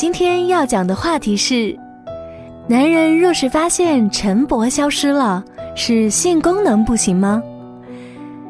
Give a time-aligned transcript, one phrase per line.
[0.00, 1.78] 今天要讲的话题是：
[2.66, 5.44] 男人若是发现晨勃消失了，
[5.76, 7.42] 是性功能不行吗？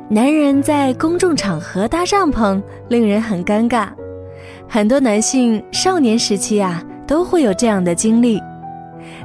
[0.09, 3.89] 男人在公众场合搭帐篷，令人很尴尬。
[4.69, 8.41] 很多男性少年时期啊，都会有这样的经历。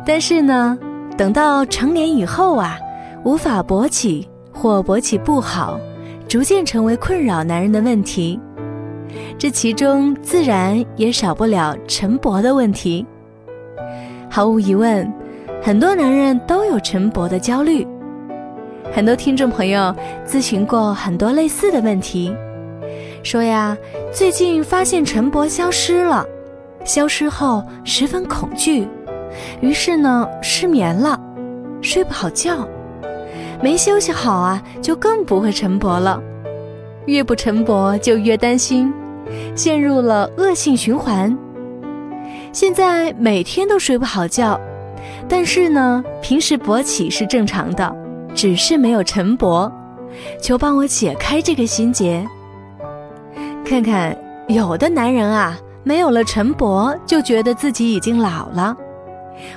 [0.03, 0.75] 但是呢，
[1.15, 2.79] 等到成年以后啊，
[3.23, 5.79] 无法勃起或勃起不好，
[6.27, 8.39] 逐渐成为困扰男人的问题。
[9.37, 13.05] 这其中自然也少不了晨勃的问题。
[14.29, 15.11] 毫无疑问，
[15.61, 17.85] 很多男人都有晨勃的焦虑。
[18.93, 19.93] 很多听众朋友
[20.25, 22.33] 咨询过很多类似的问题，
[23.23, 23.77] 说呀，
[24.11, 26.25] 最近发现晨勃消失了，
[26.85, 28.87] 消失后十分恐惧，
[29.59, 31.19] 于是呢失眠了，
[31.81, 32.65] 睡不好觉，
[33.61, 36.21] 没休息好啊，就更不会晨勃了。
[37.05, 38.93] 越不晨勃就越担心。
[39.55, 41.37] 陷入了恶性循环。
[42.51, 44.59] 现在每天都睡不好觉，
[45.27, 47.93] 但是呢，平时勃起是正常的，
[48.33, 49.69] 只是没有晨勃。
[50.41, 52.25] 求帮我解开这个心结。
[53.65, 58.75] 看看有的男人啊，没有了晨勃，就觉得自己已经老了，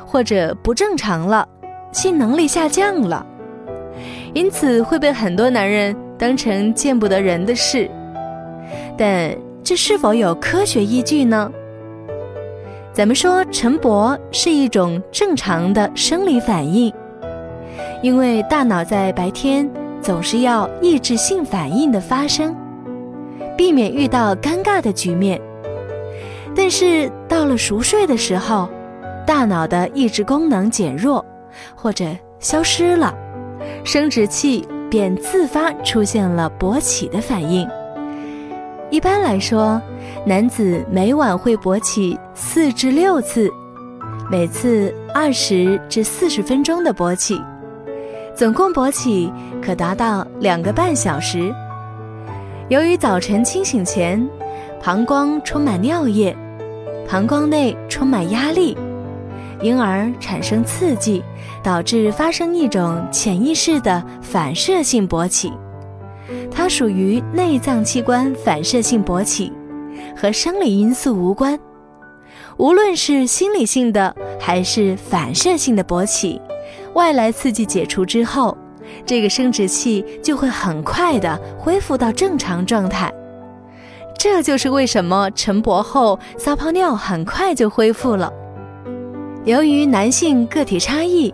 [0.04, 1.46] 或者不正常了，
[1.92, 3.24] 性能力下降了，
[4.34, 7.88] 因此会被很多男人当成见不得人的事。
[8.96, 9.36] 但。
[9.62, 11.50] 这是否有科学依据呢？
[12.92, 16.92] 咱们说晨勃是一种正常的生理反应，
[18.02, 22.56] 因为大脑在白天总是要抑制性反应的发生，
[23.56, 25.40] 避免遇到尴尬的局面。
[26.56, 28.68] 但是到了熟睡的时候，
[29.24, 31.24] 大脑的抑制功能减弱
[31.76, 32.04] 或者
[32.40, 33.14] 消失了，
[33.84, 37.68] 生殖器便自发出现了勃起的反应。
[38.90, 39.80] 一般来说，
[40.24, 43.50] 男子每晚会勃起四至六次，
[44.30, 47.38] 每次二十至四十分钟的勃起，
[48.34, 51.54] 总共勃起可达到两个半小时。
[52.68, 54.26] 由于早晨清醒前，
[54.82, 56.34] 膀胱充满尿液，
[57.06, 58.74] 膀胱内充满压力，
[59.60, 61.22] 因而产生刺激，
[61.62, 65.52] 导致发生一种潜意识的反射性勃起。
[66.68, 69.52] 属于内脏器官反射性勃起，
[70.16, 71.58] 和生理因素无关。
[72.56, 76.40] 无论是心理性的还是反射性的勃起，
[76.94, 78.56] 外来刺激解除之后，
[79.06, 83.12] 这个生殖器就会很快的恢复到正常状态。
[84.18, 88.32] 这就是为什么晨勃后撒泡尿很快就恢复了。
[89.44, 91.32] 由于男性个体差异，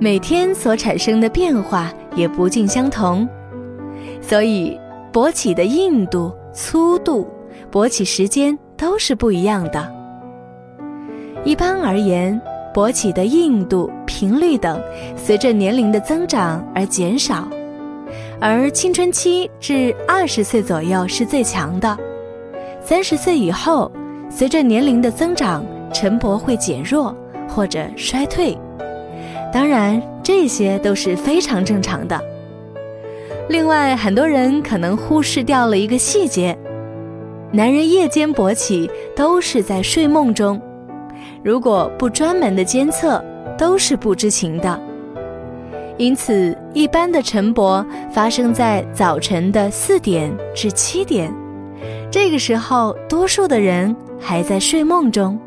[0.00, 3.28] 每天所产生的变化也不尽相同。
[4.28, 4.78] 所以，
[5.10, 7.26] 勃起的硬度、粗度、
[7.72, 9.90] 勃起时间都是不一样的。
[11.44, 12.38] 一般而言，
[12.74, 14.78] 勃起的硬度、频率等
[15.16, 17.48] 随着年龄的增长而减少，
[18.38, 21.96] 而青春期至二十岁左右是最强的。
[22.82, 23.90] 三十岁以后，
[24.28, 27.16] 随着年龄的增长，晨勃会减弱
[27.48, 28.54] 或者衰退。
[29.50, 32.22] 当然，这些都是非常正常的。
[33.48, 36.56] 另外，很多人可能忽视掉了一个细节：
[37.50, 40.60] 男人夜间勃起都是在睡梦中，
[41.42, 43.24] 如果不专门的监测，
[43.56, 44.78] 都是不知情的。
[45.96, 51.32] 因此，一般的晨勃发生在早晨的四点至七点，
[52.10, 55.40] 这个时候多数的人还在睡梦中。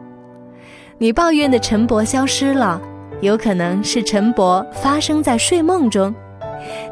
[0.98, 2.82] 你抱怨的晨勃消失了，
[3.22, 6.14] 有可能是晨勃发生在睡梦中。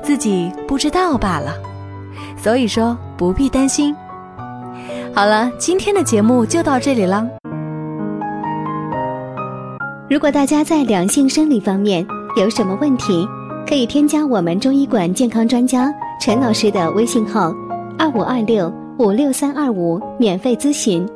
[0.03, 1.53] 自己不知道罢了，
[2.37, 3.95] 所以说不必担心。
[5.13, 7.27] 好了，今天的节目就到这里了。
[10.09, 12.05] 如果大家在两性生理方面
[12.35, 13.27] 有什么问题，
[13.67, 17.53] 可以添加我们中医馆健康专家陈老师的微信号：
[17.97, 21.07] 二五二六五六三二五，免费咨询。